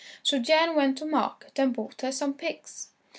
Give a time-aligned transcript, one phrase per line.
[0.23, 2.87] So Jan went to market and bought her some pigs.